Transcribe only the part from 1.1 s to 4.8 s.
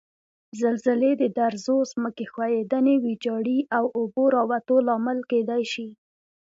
د درزو، ځمکې ښویدنې، ویجاړي او اوبو راوتو